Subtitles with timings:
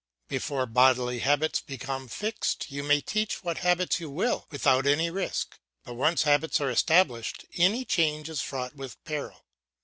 [0.27, 5.59] Before bodily habits become fixed you may teach what habits you will without any risk,
[5.83, 9.45] but once habits are established any change is fraught with peril.